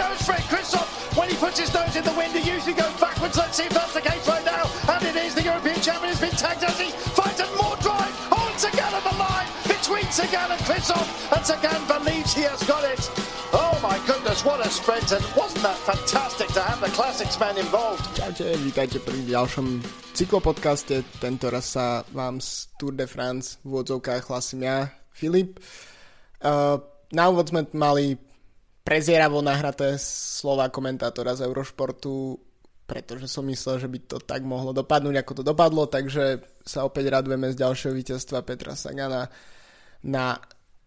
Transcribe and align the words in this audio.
goes 0.00 0.20
for 0.24 0.32
it. 0.32 0.44
Christoph, 0.48 0.88
when 1.12 1.28
he 1.28 1.36
puts 1.36 1.60
his 1.60 1.68
nose 1.76 1.92
in 1.92 2.04
the 2.08 2.16
wind, 2.16 2.32
he 2.32 2.40
usually 2.40 2.72
goes 2.72 2.96
backwards. 2.96 3.36
Let's 3.36 3.56
see 3.60 3.68
if 3.68 3.74
that's 3.76 3.92
the 3.92 4.00
case 4.00 4.24
right 4.24 4.46
now. 4.48 4.64
And 4.88 5.00
it 5.04 5.16
is. 5.20 5.36
The 5.36 5.44
European 5.44 5.80
champion 5.84 6.16
has 6.16 6.20
been 6.24 6.36
tagged 6.40 6.64
as 6.64 6.76
he 6.80 6.88
fights 7.12 7.40
and 7.44 7.52
more 7.60 7.76
drive. 7.84 8.14
And 8.32 8.56
Sagan 8.56 8.92
on 8.96 9.04
the 9.04 9.16
line 9.20 9.48
between 9.68 10.08
Sagan 10.08 10.48
and 10.56 10.62
Christoph. 10.64 11.04
And 11.36 11.44
Sagan 11.44 11.82
believes 11.84 12.32
he 12.32 12.48
has 12.48 12.64
got 12.64 12.84
it. 12.88 13.02
Oh 13.52 13.76
my 13.84 14.00
goodness, 14.08 14.40
what 14.40 14.64
a 14.64 14.70
sprint. 14.72 15.12
And 15.12 15.24
wasn't 15.36 15.68
that 15.68 15.76
fantastic 15.84 16.48
to 16.56 16.62
have 16.64 16.80
the 16.80 16.92
Classics 16.96 17.36
man 17.36 17.60
involved? 17.60 18.00
Čaute, 18.16 18.56
vítajte 18.64 19.04
pri 19.04 19.20
ďalšom 19.28 19.84
cyklopodcaste. 20.16 21.04
Tento 21.20 21.52
raz 21.52 21.76
sa 21.76 22.08
vám 22.16 22.40
z 22.40 22.72
Tour 22.80 22.96
de 22.96 23.04
France 23.04 23.60
v 23.68 23.84
odzovkách 23.84 24.32
hlasím 24.32 24.64
ja, 24.64 24.96
Filip. 25.12 25.60
Uh, 26.40 26.80
na 27.12 27.28
úvod 27.28 27.52
sme 27.52 27.68
mali 27.76 28.16
prezieravo 28.90 29.38
nahraté 29.38 29.94
slova 30.02 30.66
komentátora 30.66 31.38
z 31.38 31.46
Eurošportu, 31.46 32.34
pretože 32.90 33.30
som 33.30 33.46
myslel, 33.46 33.78
že 33.78 33.86
by 33.86 33.98
to 34.02 34.18
tak 34.18 34.42
mohlo 34.42 34.74
dopadnúť, 34.74 35.14
ako 35.22 35.32
to 35.38 35.42
dopadlo, 35.46 35.86
takže 35.86 36.42
sa 36.66 36.82
opäť 36.82 37.14
radujeme 37.14 37.54
z 37.54 37.60
ďalšieho 37.62 37.94
víťazstva 37.94 38.42
Petra 38.42 38.74
Sagana 38.74 39.30
na 40.02 40.34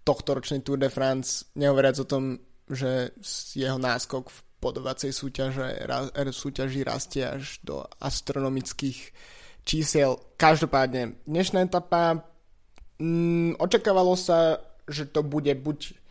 tohto 0.03 0.35
ročný 0.35 0.59
Tour 0.59 0.83
de 0.83 0.91
France, 0.91 1.47
nehovoriac 1.55 1.95
o 2.03 2.03
tom, 2.03 2.43
že 2.67 3.15
jeho 3.55 3.79
náskok 3.79 4.27
v 4.27 4.39
podovacej 4.59 5.15
súťaže, 5.15 5.63
súťaži 6.11 6.83
rastie 6.83 7.23
až 7.23 7.63
do 7.63 7.87
astronomických 8.03 9.15
čísiel. 9.63 10.19
Každopádne, 10.35 11.23
dnešná 11.23 11.71
etapa 11.71 12.19
mm, 12.99 13.63
očakávalo 13.63 14.19
sa, 14.19 14.59
že 14.91 15.07
to 15.07 15.23
bude 15.23 15.55
buď 15.55 16.02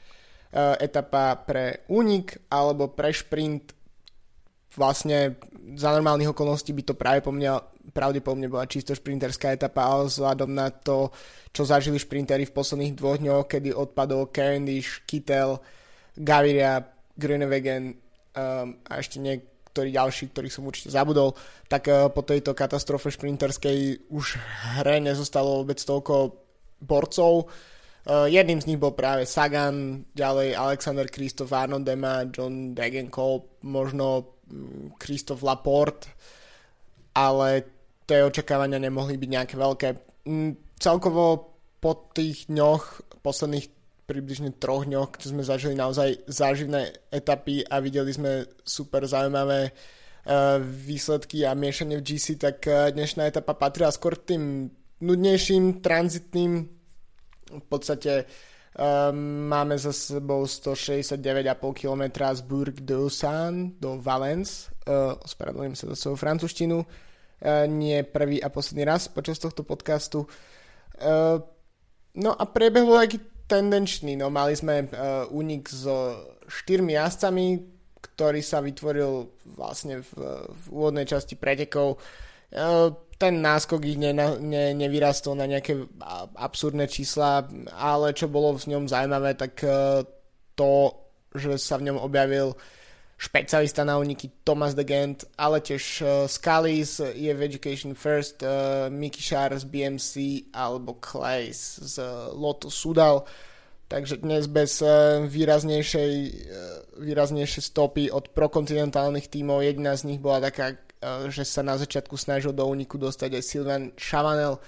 etapa 0.53 1.41
pre 1.41 1.89
únik 1.89 2.45
alebo 2.53 2.93
pre 2.93 3.09
šprint. 3.09 3.73
Vlastne 4.73 5.37
za 5.77 5.93
normálnych 5.93 6.33
okolností 6.33 6.77
by 6.77 6.83
to 6.85 6.95
práve 6.97 7.25
po 7.25 7.33
mňa 7.33 7.73
pravdepodobne 7.93 8.49
bola 8.49 8.69
čisto 8.69 8.93
šprinterská 8.93 9.53
etapa, 9.53 9.85
ale 9.85 10.09
vzhľadom 10.09 10.51
na 10.53 10.71
to, 10.71 11.13
čo 11.53 11.65
zažili 11.65 12.01
šprintery 12.01 12.49
v 12.49 12.57
posledných 12.57 12.97
dvoch 12.97 13.19
dňoch, 13.21 13.45
kedy 13.49 13.75
odpadol 13.75 14.31
Cavendish, 14.33 15.05
Kittel, 15.05 15.61
Gaviria, 16.17 16.81
Grunewegen 17.17 17.93
um, 17.93 18.81
a 18.89 18.93
ešte 18.97 19.21
niektorí 19.21 19.93
ďalší, 19.93 20.33
ktorých 20.33 20.55
som 20.55 20.69
určite 20.69 20.93
zabudol, 20.93 21.37
tak 21.69 21.89
uh, 21.89 22.09
po 22.09 22.25
tejto 22.25 22.57
katastrofe 22.57 23.13
šprinterskej 23.13 24.09
už 24.09 24.41
hre 24.81 25.01
nezostalo 25.05 25.61
vôbec 25.61 25.81
toľko 25.81 26.39
borcov. 26.81 27.33
Uh, 27.45 27.73
jedným 28.07 28.59
z 28.59 28.67
nich 28.67 28.81
bol 28.83 28.99
práve 28.99 29.23
Sagan, 29.31 30.03
ďalej 30.11 30.59
Alexander 30.59 31.07
Kristof, 31.07 31.55
Arno 31.55 31.79
Dema, 31.79 32.27
John 32.27 32.75
Degenkolb, 32.75 33.63
možno 33.63 34.39
Kristof 34.99 35.43
mm, 35.43 35.47
Laporte, 35.47 36.11
ale 37.15 37.63
tie 38.03 38.27
očakávania 38.27 38.83
nemohli 38.83 39.15
byť 39.15 39.31
nejaké 39.31 39.55
veľké. 39.55 39.89
Mm, 40.27 40.53
celkovo 40.83 41.55
po 41.79 42.11
tých 42.11 42.51
dňoch, 42.51 43.23
posledných 43.23 43.71
približne 44.07 44.51
troch 44.59 44.83
dňoch, 44.83 45.15
keď 45.15 45.23
sme 45.23 45.43
zažili 45.47 45.75
naozaj 45.79 46.27
záživné 46.27 46.91
etapy 47.15 47.63
a 47.63 47.79
videli 47.79 48.11
sme 48.11 48.51
super 48.67 49.07
zaujímavé 49.07 49.71
uh, 49.71 50.59
výsledky 50.59 51.47
a 51.47 51.55
miešanie 51.55 52.03
v 52.03 52.07
GC, 52.07 52.35
tak 52.39 52.67
uh, 52.67 52.91
dnešná 52.91 53.31
etapa 53.31 53.55
patrila 53.55 53.95
skôr 53.95 54.19
tým 54.19 54.75
nudnejším, 54.99 55.83
tranzitným 55.83 56.82
v 57.53 57.67
podstate 57.69 58.25
um, 58.77 59.49
máme 59.49 59.77
za 59.77 59.93
sebou 59.93 60.49
169,5 60.49 61.21
km 61.77 62.03
z 62.33 62.41
Burg 62.41 62.77
de 62.81 62.97
Usan 62.97 63.77
do 63.77 64.01
Valence. 64.01 64.73
Uh, 64.89 65.15
ospravedlňujem 65.21 65.77
sa 65.77 65.85
za 65.93 65.97
svoju 65.97 66.17
francúzštinu. 66.17 66.79
Uh, 66.81 67.67
nie 67.69 68.01
prvý 68.07 68.41
a 68.41 68.49
posledný 68.49 68.89
raz 68.89 69.13
počas 69.13 69.37
tohto 69.37 69.63
podcastu. 69.63 70.25
Uh, 70.97 71.43
no 72.17 72.31
a 72.33 72.45
priebeh 72.49 72.85
bol 72.87 72.97
taký 72.97 73.21
tendenčný. 73.47 74.17
No, 74.17 74.33
mali 74.33 74.57
sme 74.57 74.89
uh, 74.89 75.29
únik 75.29 75.69
so 75.69 76.17
štyrmi 76.49 76.97
jazdcami, 76.97 77.47
ktorý 78.03 78.41
sa 78.41 78.65
vytvoril 78.65 79.29
vlastne 79.55 80.01
v, 80.03 80.11
v 80.49 80.65
úvodnej 80.73 81.05
časti 81.05 81.37
pretekov. 81.37 82.01
Uh, 82.53 82.93
ten 83.23 83.39
náskok 83.39 83.87
ich 83.87 83.95
ne, 83.95 84.11
ne, 84.43 84.75
nevyrastol 84.75 85.39
na 85.39 85.47
nejaké 85.47 85.79
absurdné 86.35 86.91
čísla, 86.91 87.47
ale 87.71 88.11
čo 88.19 88.27
bolo 88.27 88.59
v 88.59 88.75
ňom 88.75 88.91
zaujímavé, 88.91 89.39
tak 89.39 89.63
e, 89.63 90.03
to, 90.59 90.91
že 91.31 91.55
sa 91.63 91.79
v 91.79 91.87
ňom 91.87 92.03
objavil 92.03 92.59
špecialista 93.23 93.87
na 93.87 94.03
uniky 94.03 94.43
Thomas 94.43 94.75
de 94.75 94.83
Gent, 94.83 95.23
ale 95.39 95.63
tiež 95.63 96.03
uh, 96.03 96.09
Scully 96.27 96.83
z 96.83 97.15
EF 97.15 97.39
Education 97.39 97.95
First, 97.95 98.43
Mickey 98.91 99.23
Shar 99.23 99.55
z 99.55 99.63
BMC 99.63 100.13
alebo 100.51 100.99
Clays 100.99 101.79
z 101.79 102.03
Lotus 102.35 102.75
Sudal. 102.75 103.23
Takže 103.87 104.19
dnes 104.27 104.51
bez 104.51 104.83
výraznejšej, 105.31 106.15
výraznejšej 106.99 107.63
stopy 107.63 108.11
od 108.11 108.35
prokontinentálnych 108.35 109.31
tímov, 109.31 109.63
jediná 109.63 109.95
z 109.95 110.11
nich 110.11 110.19
bola 110.19 110.43
taká 110.43 110.75
že 111.29 111.43
sa 111.43 111.67
na 111.67 111.75
začiatku 111.75 112.15
snažil 112.15 112.55
do 112.55 112.63
úniku 112.65 112.97
dostať 112.97 113.39
aj 113.39 113.45
Sylvain 113.45 113.85
Chavanel, 113.99 114.63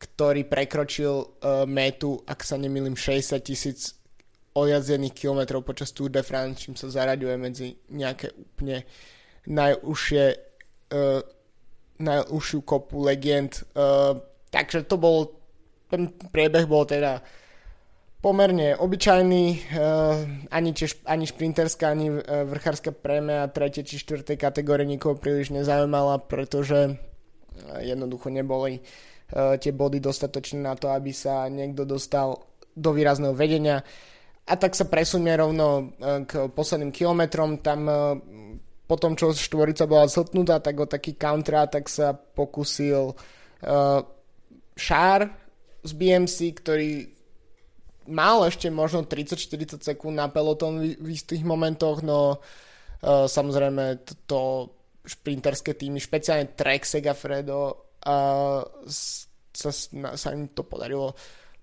ktorý 0.00 0.48
prekročil 0.48 1.12
uh, 1.12 1.68
metu, 1.68 2.24
ak 2.24 2.42
sa 2.42 2.56
nemýlim, 2.56 2.96
60 2.96 3.36
tisíc 3.44 3.94
odjazdených 4.56 5.14
kilometrov 5.14 5.62
počas 5.62 5.94
Tour 5.94 6.10
de 6.10 6.24
France, 6.24 6.66
čím 6.66 6.74
sa 6.74 6.90
zaraďuje 6.90 7.36
medzi 7.38 7.68
nejaké 7.92 8.34
úplne 8.34 8.82
najúžšie 9.46 10.24
uh, 10.96 11.22
najúžšiu 12.00 12.60
kopu 12.64 12.96
legend. 13.04 13.62
Uh, 13.76 14.16
takže 14.48 14.88
to 14.88 14.96
bol 14.96 15.40
ten 15.90 16.08
priebeh 16.30 16.64
bol 16.70 16.86
teda 16.86 17.20
pomerne 18.20 18.76
obyčajný, 18.76 19.44
uh, 19.48 20.20
ani, 20.52 20.70
tiež, 20.76 21.00
ani 21.08 21.24
šprinterská, 21.24 21.88
ani 21.88 22.12
uh, 22.12 22.20
vrchárska 22.44 22.92
prémia 22.92 23.48
3. 23.48 23.80
či 23.80 23.96
4. 23.96 24.36
kategórie 24.36 24.84
nikoho 24.84 25.16
príliš 25.16 25.50
nezaujímala, 25.56 26.20
pretože 26.28 26.94
uh, 26.94 27.80
jednoducho 27.80 28.28
neboli 28.28 28.84
tie 29.30 29.70
body 29.70 30.02
dostatočné 30.02 30.58
na 30.58 30.74
to, 30.74 30.90
aby 30.90 31.14
sa 31.14 31.46
niekto 31.46 31.86
dostal 31.86 32.50
do 32.74 32.90
výrazného 32.90 33.30
vedenia. 33.30 33.78
A 34.42 34.58
tak 34.58 34.74
sa 34.74 34.90
presunie 34.90 35.30
rovno 35.38 35.94
k 36.26 36.50
posledným 36.50 36.90
kilometrom. 36.90 37.62
Tam 37.62 37.86
po 38.90 38.96
tom, 38.98 39.14
čo 39.14 39.30
štvorica 39.30 39.86
bola 39.86 40.10
zhltnutá, 40.10 40.58
tak 40.58 40.82
o 40.82 40.90
taký 40.90 41.14
counter 41.14 41.62
tak 41.70 41.86
sa 41.86 42.10
pokusil 42.10 43.14
Šár 44.74 45.20
z 45.86 45.90
BMC, 45.94 46.36
ktorý 46.58 46.90
mal 48.08 48.46
ešte 48.48 48.72
možno 48.72 49.04
30-40 49.04 49.82
sekúnd 49.84 50.16
na 50.16 50.32
peloton 50.32 50.80
v, 50.80 50.96
istých 51.12 51.44
momentoch, 51.44 52.00
no 52.00 52.40
uh, 52.40 53.26
samozrejme 53.28 54.00
to, 54.24 54.72
šprinterské 55.04 55.76
týmy, 55.76 56.00
špeciálne 56.00 56.52
Trek 56.56 56.84
Segafredo 56.84 57.92
sa, 58.00 59.70
sa 60.16 60.28
im 60.32 60.52
to 60.52 60.64
podarilo 60.64 61.12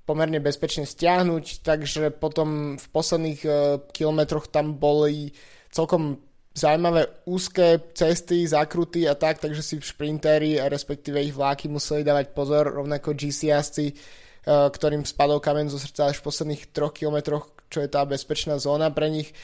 pomerne 0.07 0.39
bezpečne 0.39 0.85
stiahnuť, 0.85 1.65
takže 1.65 2.13
potom 2.15 2.79
v 2.79 2.87
posledných 2.93 3.41
uh, 3.43 3.81
kilometroch 3.91 4.47
tam 4.47 4.77
boli 4.77 5.33
celkom 5.73 6.21
zaujímavé 6.57 7.27
úzke 7.29 7.93
cesty, 7.93 8.47
zakruty 8.49 9.05
a 9.05 9.13
tak, 9.13 9.37
takže 9.37 9.61
si 9.61 9.77
šprintéri 9.77 10.57
respektíve 10.57 11.21
ich 11.21 11.35
vláky 11.35 11.69
museli 11.69 12.01
dávať 12.01 12.33
pozor, 12.33 12.73
rovnako 12.73 13.13
GC 13.13 13.53
jazdci 13.53 13.85
Eh, 13.93 14.26
ktorým 14.47 15.03
spadol 15.03 15.43
kamen 15.43 15.67
zo 15.67 15.75
srdca 15.75 16.07
až 16.07 16.23
v 16.23 16.25
posledných 16.31 16.71
troch 16.71 16.95
kilometroch, 16.95 17.51
čo 17.67 17.83
je 17.83 17.91
tá 17.91 18.07
bezpečná 18.07 18.55
zóna 18.55 18.87
pre 18.95 19.11
nich. 19.11 19.35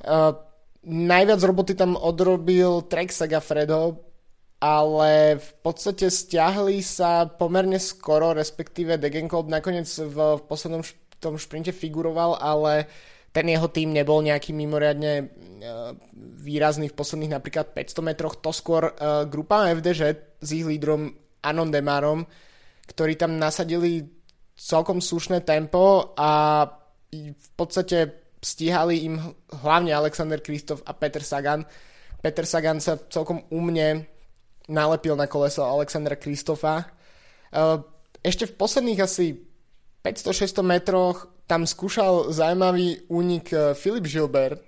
Eh, 0.00 0.32
najviac 0.84 1.40
roboty 1.44 1.76
tam 1.76 1.94
odrobil 1.94 2.82
Trek 2.88 3.12
Segafredo, 3.12 4.00
ale 4.60 5.40
v 5.40 5.50
podstate 5.64 6.08
stiahli 6.08 6.84
sa 6.84 7.24
pomerne 7.28 7.80
skoro, 7.80 8.36
respektíve 8.36 9.00
Degenkolb 9.00 9.48
nakoniec 9.48 9.88
v, 9.88 10.36
v 10.36 10.42
poslednom 10.44 10.84
š- 10.84 10.96
tom 11.20 11.36
šprinte 11.36 11.72
figuroval, 11.72 12.36
ale 12.40 12.88
ten 13.32 13.48
jeho 13.48 13.68
tým 13.68 13.92
nebol 13.92 14.24
nejaký 14.24 14.56
mimoriadne 14.56 15.12
uh, 15.22 15.92
výrazný 16.40 16.88
v 16.88 16.96
posledných 16.96 17.36
napríklad 17.36 17.72
500 17.76 18.04
metroch, 18.04 18.40
to 18.40 18.50
skôr 18.52 18.90
uh, 18.90 19.24
grupa 19.28 19.68
FDŽ 19.70 20.00
s 20.40 20.48
ich 20.50 20.64
lídrom 20.64 21.12
Anon 21.44 21.68
Demarom, 21.68 22.24
ktorí 22.88 23.16
tam 23.20 23.36
nasadili 23.36 24.19
celkom 24.60 25.00
slušné 25.00 25.40
tempo 25.40 26.12
a 26.12 26.62
v 27.10 27.48
podstate 27.56 28.20
stíhali 28.44 29.08
im 29.08 29.16
hlavne 29.64 29.88
Alexander 29.96 30.40
Kristof 30.44 30.84
a 30.84 30.92
Peter 30.92 31.24
Sagan. 31.24 31.64
Peter 32.20 32.44
Sagan 32.44 32.76
sa 32.76 33.00
celkom 33.08 33.48
umne 33.48 34.04
nalepil 34.68 35.16
na 35.16 35.24
koleso 35.24 35.64
Alexandra 35.64 36.20
Kristofa. 36.20 36.84
E, 36.84 36.86
ešte 38.20 38.44
v 38.44 38.56
posledných 38.60 39.00
asi 39.00 39.40
500-600 40.04 40.60
metroch 40.60 41.28
tam 41.48 41.64
skúšal 41.64 42.30
zaujímavý 42.30 43.08
únik 43.10 43.50
Filip 43.74 44.06
e, 44.06 44.10
Gilbert, 44.12 44.60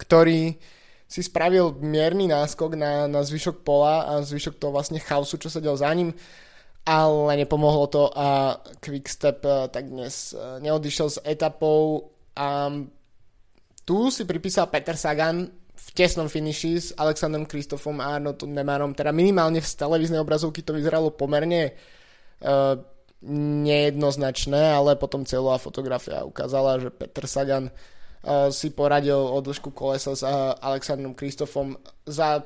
ktorý 0.00 0.56
si 1.06 1.20
spravil 1.22 1.78
mierny 1.78 2.26
náskok 2.26 2.74
na, 2.74 3.06
na 3.06 3.22
zvyšok 3.22 3.62
pola 3.62 4.10
a 4.10 4.12
zvyšok 4.26 4.58
toho 4.58 4.74
vlastne 4.74 4.98
chaosu, 4.98 5.38
čo 5.38 5.46
sa 5.46 5.62
del 5.62 5.78
za 5.78 5.92
ním, 5.94 6.10
ale 6.86 7.42
nepomohlo 7.42 7.90
to 7.90 8.06
a 8.14 8.62
Quickstep 8.78 9.42
eh, 9.42 9.66
tak 9.74 9.90
dnes 9.90 10.30
eh, 10.32 10.62
neodišiel 10.62 11.08
s 11.10 11.18
etapou 11.26 12.14
a 12.38 12.70
tu 13.82 14.10
si 14.14 14.22
pripísal 14.22 14.70
Peter 14.70 14.94
Sagan 14.94 15.50
v 15.76 15.86
tesnom 15.94 16.30
finiši 16.30 16.72
s 16.78 16.88
Alexandrom 16.94 17.46
Kristofom 17.46 17.98
a 18.02 18.18
Arnoldom 18.18 18.50
Nemarom, 18.50 18.94
teda 18.94 19.14
minimálne 19.14 19.62
z 19.62 19.78
televíznej 19.78 20.18
obrazovky 20.18 20.66
to 20.66 20.74
vyzeralo 20.74 21.14
pomerne 21.14 21.70
uh, 22.42 22.74
nejednoznačné, 23.62 24.74
ale 24.74 24.98
potom 24.98 25.22
celá 25.22 25.60
fotografia 25.62 26.26
ukázala, 26.26 26.82
že 26.82 26.90
Peter 26.90 27.30
Sagan 27.30 27.70
uh, 27.70 28.50
si 28.50 28.74
poradil 28.74 29.20
o 29.20 29.38
dĺžku 29.38 29.70
kolesa 29.70 30.18
s 30.18 30.26
uh, 30.26 30.58
Alexandrom 30.58 31.14
Kristofom 31.14 31.78
za 32.08 32.42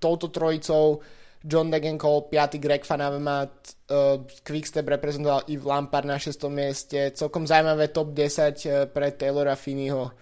touto 0.00 0.32
trojicou 0.32 1.04
John 1.42 1.70
Degenkolb, 1.70 2.30
5. 2.30 2.62
Greg 2.62 2.86
Van 2.86 3.02
Avermaet, 3.02 3.54
uh, 3.90 4.22
Quickstep 4.46 4.86
reprezentoval 4.86 5.42
v 5.46 5.64
Lampard 5.66 6.06
na 6.06 6.18
6. 6.18 6.38
mieste, 6.48 7.10
celkom 7.14 7.46
zaujímavé 7.46 7.90
top 7.90 8.14
10 8.14 8.62
uh, 8.66 8.86
pre 8.86 9.10
Taylora 9.14 9.58
Finneyho 9.58 10.14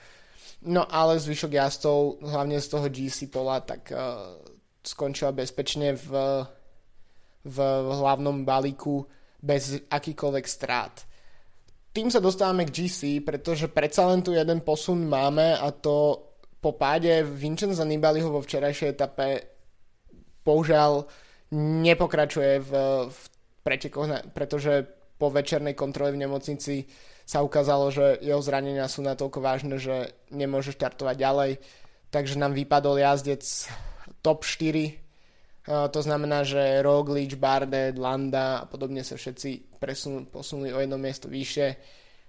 No 0.61 0.85
ale 0.85 1.17
zvyšok 1.17 1.53
jazdcov, 1.57 2.21
hlavne 2.21 2.61
z 2.61 2.69
toho 2.69 2.87
GC 2.93 3.33
pola, 3.33 3.65
tak 3.65 3.89
uh, 3.97 4.37
skončila 4.85 5.33
bezpečne 5.33 5.97
v, 5.97 6.11
v 7.49 7.57
hlavnom 7.97 8.45
balíku 8.45 9.01
bez 9.41 9.81
akýkoľvek 9.89 10.45
strát. 10.45 11.09
Tým 11.97 12.13
sa 12.13 12.21
dostávame 12.21 12.69
k 12.69 12.77
GC, 12.77 13.25
pretože 13.25 13.73
predsa 13.73 14.05
len 14.13 14.21
tu 14.21 14.37
jeden 14.37 14.61
posun 14.61 15.09
máme 15.09 15.57
a 15.57 15.73
to 15.73 16.29
po 16.61 16.77
páde 16.77 17.25
Vincenza 17.25 17.89
Nibaliho 17.89 18.29
vo 18.29 18.45
včerajšej 18.45 18.89
etape 18.93 19.27
bohužiaľ 20.50 21.06
nepokračuje 21.55 22.52
v, 22.58 22.73
v 23.06 23.20
pretekoch, 23.62 24.35
pretože 24.35 24.87
po 25.20 25.29
večernej 25.29 25.76
kontrole 25.76 26.17
v 26.17 26.23
nemocnici 26.26 26.88
sa 27.29 27.47
ukázalo, 27.47 27.94
že 27.94 28.19
jeho 28.25 28.43
zranenia 28.43 28.91
sú 28.91 29.06
natoľko 29.06 29.38
vážne, 29.38 29.79
že 29.79 30.17
nemôže 30.35 30.75
štartovať 30.75 31.14
ďalej. 31.14 31.50
Takže 32.11 32.35
nám 32.43 32.58
vypadol 32.58 32.99
jazdec 32.99 33.44
top 34.19 34.43
4. 34.43 34.99
to 35.94 36.00
znamená, 36.02 36.43
že 36.43 36.82
Roglič, 36.82 37.38
Bardet, 37.38 37.94
Landa 37.94 38.64
a 38.64 38.67
podobne 38.67 39.06
sa 39.06 39.14
všetci 39.14 39.79
presun, 39.79 40.26
posunuli 40.26 40.75
o 40.75 40.82
jedno 40.82 40.99
miesto 40.99 41.31
vyššie. 41.31 41.69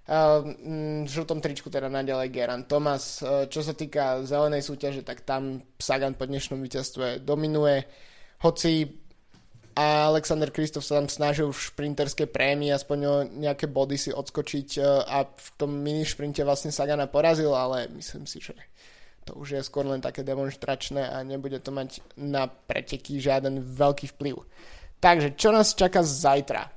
v 0.05 1.09
žltom 1.09 1.41
tričku 1.41 1.73
teda 1.73 1.89
naďalej 1.89 2.29
Geran 2.29 2.69
Thomas. 2.69 3.25
čo 3.49 3.61
sa 3.65 3.73
týka 3.73 4.21
zelenej 4.21 4.61
súťaže, 4.61 5.01
tak 5.01 5.25
tam 5.25 5.65
Sagan 5.81 6.13
po 6.13 6.29
dnešnom 6.29 6.61
víťazstve 6.61 7.25
dominuje. 7.25 8.10
Hoci 8.41 9.01
Alexander 9.77 10.51
Kristof 10.51 10.83
sa 10.83 10.99
tam 10.99 11.07
snažil 11.07 11.47
v 11.47 11.63
šprinterskej 11.71 12.27
prémii 12.27 12.75
aspoň 12.75 12.99
o 13.07 13.15
nejaké 13.23 13.71
body 13.71 13.95
si 13.95 14.11
odskočiť 14.11 14.67
e, 14.77 14.81
a 15.07 15.23
v 15.23 15.47
tom 15.55 15.71
mini 15.71 16.03
šprinte 16.03 16.43
vlastne 16.43 16.75
Sagana 16.75 17.07
porazil, 17.07 17.55
ale 17.55 17.87
myslím 17.95 18.27
si, 18.27 18.43
že 18.43 18.57
to 19.23 19.37
už 19.37 19.55
je 19.55 19.61
skôr 19.63 19.87
len 19.87 20.03
také 20.03 20.25
demonstračné 20.27 21.07
a 21.07 21.23
nebude 21.23 21.61
to 21.63 21.71
mať 21.71 22.03
na 22.19 22.49
preteky 22.49 23.21
žiaden 23.21 23.63
veľký 23.63 24.11
vplyv. 24.17 24.35
Takže 24.99 25.37
čo 25.39 25.55
nás 25.55 25.77
čaká 25.77 26.03
zajtra? 26.03 26.67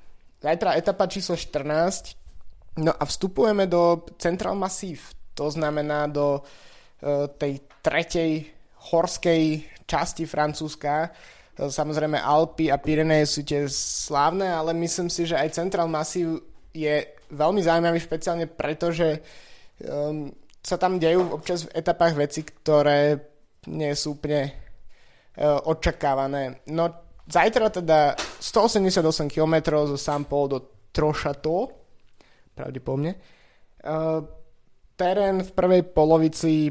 Zajtra 0.44 0.76
etapa 0.76 1.08
číslo 1.08 1.34
14 1.34 2.80
no 2.84 2.92
a 2.92 3.04
vstupujeme 3.04 3.64
do 3.64 4.04
Central 4.20 4.54
Massif, 4.54 5.16
to 5.32 5.48
znamená 5.48 6.04
do 6.06 6.40
uh, 6.40 7.26
tej 7.40 7.64
tretej 7.80 8.44
horskej 8.92 9.64
časti 9.88 10.28
Francúzska, 10.28 11.12
Samozrejme 11.54 12.18
Alpy 12.18 12.74
a 12.74 12.82
Pyreneje 12.82 13.30
sú 13.30 13.40
tie 13.46 13.70
slávne, 13.70 14.50
ale 14.50 14.74
myslím 14.74 15.06
si, 15.06 15.22
že 15.22 15.38
aj 15.38 15.54
Central 15.54 15.86
Massive 15.86 16.42
je 16.74 17.06
veľmi 17.30 17.62
zaujímavý 17.62 18.02
špeciálne 18.02 18.50
preto, 18.50 18.90
že 18.90 19.22
um, 19.86 20.34
sa 20.58 20.74
tam 20.74 20.98
dejú 20.98 21.30
občas 21.30 21.62
v 21.62 21.74
etapách 21.78 22.14
veci, 22.18 22.42
ktoré 22.42 23.22
nie 23.70 23.94
sú 23.94 24.18
úplne 24.18 24.50
uh, 24.50 25.62
očakávané. 25.70 26.66
No 26.74 26.90
zajtra 27.30 27.70
teda 27.70 28.18
188 28.42 29.30
km 29.30 29.86
zo 29.94 29.98
Sampol 29.98 30.50
do 30.50 30.58
Trošato, 30.90 31.70
pravdepodobne. 32.58 33.14
Uh, 33.78 34.26
terén 34.98 35.42
v 35.46 35.50
prvej 35.54 35.82
polovici 35.86 36.70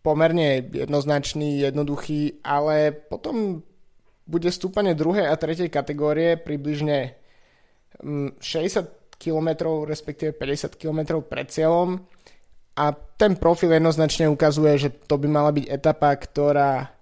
pomerne 0.00 0.64
jednoznačný, 0.72 1.60
jednoduchý, 1.60 2.40
ale 2.40 2.92
potom 2.92 3.60
bude 4.28 4.52
stúpanie 4.52 4.92
druhej 4.92 5.32
a 5.32 5.40
tretej 5.40 5.72
kategórie 5.72 6.36
približne 6.36 7.16
60 8.04 8.44
mm, 8.44 8.86
km, 9.16 9.48
respektíve 9.88 10.36
50 10.36 10.76
km 10.76 11.24
pred 11.24 11.48
cieľom. 11.48 11.98
A 12.78 12.94
ten 12.94 13.34
profil 13.34 13.74
jednoznačne 13.74 14.30
ukazuje, 14.30 14.78
že 14.78 14.88
to 14.94 15.18
by 15.18 15.26
mala 15.26 15.50
byť 15.50 15.66
etapa, 15.66 16.14
ktorá 16.14 16.92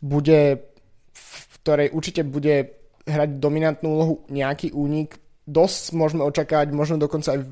bude, 0.00 0.72
v 1.12 1.54
ktorej 1.60 1.92
určite 1.92 2.24
bude 2.24 2.72
hrať 3.04 3.30
dominantnú 3.36 3.88
úlohu 3.92 4.14
nejaký 4.32 4.72
únik. 4.72 5.20
Dosť 5.44 5.92
môžeme 5.92 6.24
očakávať, 6.24 6.72
možno 6.72 6.96
dokonca 6.96 7.36
aj 7.36 7.44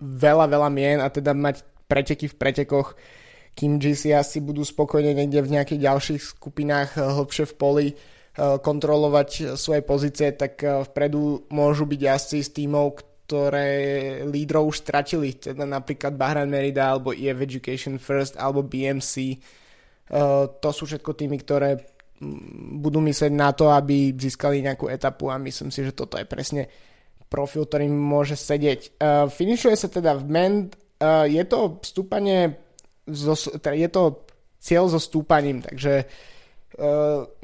veľa, 0.00 0.50
veľa 0.50 0.68
mien 0.72 0.98
a 0.98 1.12
teda 1.12 1.36
mať 1.36 1.62
preteky 1.86 2.26
v 2.32 2.38
pretekoch, 2.40 2.96
kým 3.54 3.78
GC 3.78 4.16
asi 4.16 4.40
budú 4.40 4.64
spokojne 4.64 5.12
niekde 5.12 5.44
v 5.44 5.52
nejakých 5.58 5.80
ďalších 5.84 6.20
skupinách 6.22 6.96
eh, 6.96 7.02
hlbšie 7.04 7.44
v 7.50 7.54
poli 7.54 7.86
kontrolovať 8.38 9.58
svoje 9.58 9.82
pozície, 9.82 10.30
tak 10.32 10.62
eh, 10.62 10.86
vpredu 10.86 11.50
môžu 11.50 11.84
byť 11.84 12.00
jazdci 12.00 12.38
z 12.46 12.50
tímov, 12.62 12.86
ktoré 13.26 13.68
lídrov 14.26 14.70
už 14.70 14.86
stratili, 14.86 15.34
teda 15.38 15.62
napríklad 15.62 16.14
Bahrain 16.14 16.50
Merida 16.50 16.90
alebo 16.90 17.14
EF 17.14 17.42
Education 17.42 17.98
First 17.98 18.38
alebo 18.38 18.62
BMC. 18.62 19.14
Eh, 19.14 19.38
to 20.62 20.68
sú 20.70 20.86
všetko 20.86 21.10
týmy, 21.18 21.42
ktoré 21.42 21.74
mm, 21.74 22.78
budú 22.78 23.02
myslieť 23.02 23.32
na 23.34 23.50
to, 23.50 23.66
aby 23.74 24.14
získali 24.14 24.62
nejakú 24.62 24.86
etapu 24.86 25.26
a 25.26 25.42
myslím 25.42 25.74
si, 25.74 25.82
že 25.82 25.94
toto 25.94 26.14
je 26.14 26.26
presne 26.26 26.70
profil, 27.30 27.62
ktorý 27.62 27.86
môže 27.86 28.34
sedieť. 28.34 28.98
Finišuje 29.30 29.78
sa 29.78 29.86
teda 29.86 30.18
v 30.18 30.24
Mend, 30.26 30.74
je 31.30 31.38
to 31.46 31.78
stúpanie, 31.78 32.58
teda 33.62 33.70
je 33.70 33.86
to 33.86 34.26
cieľ 34.58 34.90
so 34.90 34.98
stúpaním, 34.98 35.62
takže 35.62 36.10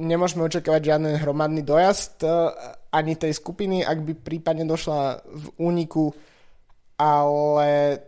nemôžeme 0.00 0.48
očakávať 0.48 0.92
žiadny 0.92 1.20
hromadný 1.20 1.60
dojazd 1.60 2.24
uh, 2.24 2.56
ani 2.88 3.20
tej 3.20 3.36
skupiny, 3.36 3.84
ak 3.84 3.98
by 4.00 4.12
prípadne 4.16 4.64
došla 4.64 5.20
v 5.24 5.46
úniku, 5.60 6.08
ale 6.96 8.00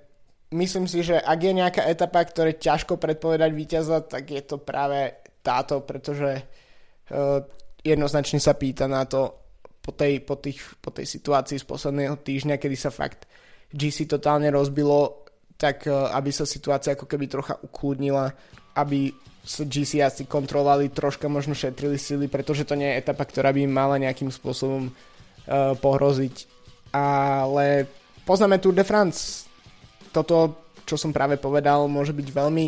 myslím 0.57 0.89
si, 0.89 1.05
že 1.05 1.21
ak 1.21 1.39
je 1.39 1.53
nejaká 1.53 1.85
etapa, 1.85 2.25
ktoré 2.25 2.57
ťažko 2.57 2.97
predpovedať 2.97 3.51
víťaza, 3.53 4.01
tak 4.09 4.33
je 4.33 4.41
to 4.41 4.57
práve 4.57 5.21
táto, 5.45 5.85
pretože 5.85 6.41
uh, 6.41 7.45
jednoznačne 7.85 8.41
sa 8.41 8.57
pýta 8.57 8.89
na 8.89 9.05
to 9.05 9.37
po 9.85 9.93
tej, 9.93 10.25
po, 10.25 10.41
tých, 10.41 10.61
po 10.81 10.93
tej 10.93 11.05
situácii 11.05 11.61
z 11.61 11.69
posledného 11.69 12.17
týždňa, 12.21 12.61
kedy 12.61 12.77
sa 12.77 12.93
fakt 12.93 13.29
GC 13.69 14.09
totálne 14.09 14.49
rozbilo, 14.49 15.29
tak 15.59 15.91
aby 15.91 16.31
sa 16.31 16.47
situácia 16.47 16.95
ako 16.95 17.11
keby 17.11 17.27
trocha 17.27 17.59
ukludnila, 17.59 18.31
aby 18.79 19.11
GC 19.45 20.05
asi 20.05 20.29
kontrolovali, 20.29 20.93
troška 20.93 21.27
možno 21.31 21.57
šetrili 21.57 21.97
sily, 21.97 22.29
pretože 22.29 22.69
to 22.69 22.77
nie 22.77 22.89
je 22.93 23.01
etapa, 23.01 23.25
ktorá 23.25 23.55
by 23.55 23.65
mala 23.65 23.97
nejakým 23.97 24.29
spôsobom 24.29 24.93
uh, 24.93 25.73
pohroziť. 25.81 26.45
Ale 26.93 27.89
poznáme 28.29 28.61
Tour 28.61 28.77
de 28.77 28.85
France. 28.85 29.49
Toto, 30.13 30.69
čo 30.85 31.01
som 31.01 31.13
práve 31.13 31.41
povedal, 31.41 31.89
môže 31.89 32.13
byť 32.13 32.29
veľmi 32.29 32.67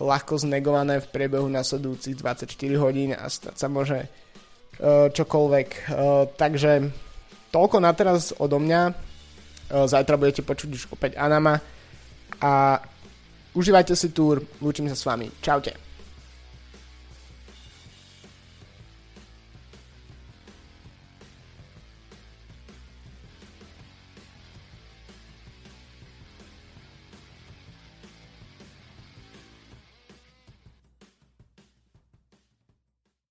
ľahko 0.00 0.40
znegované 0.40 1.00
v 1.04 1.10
priebehu 1.12 1.46
nasledujúcich 1.46 2.18
24 2.18 2.50
hodín 2.80 3.12
a 3.12 3.28
stať 3.28 3.56
sa 3.60 3.68
môže 3.68 4.08
uh, 4.08 5.12
čokoľvek. 5.12 5.68
Uh, 5.92 6.28
takže 6.34 6.88
toľko 7.52 7.76
na 7.84 7.92
teraz 7.92 8.32
odo 8.36 8.58
mňa. 8.58 9.12
Zajtra 9.64 10.20
budete 10.20 10.44
počuť 10.44 10.70
už 10.76 10.82
opäť 10.92 11.16
Anama 11.16 11.56
a 12.36 12.78
užívajte 13.56 13.96
si 13.96 14.12
túr. 14.12 14.44
Lúčim 14.60 14.84
sa 14.92 14.96
s 14.98 15.08
vami. 15.08 15.32
Čaute. 15.40 15.93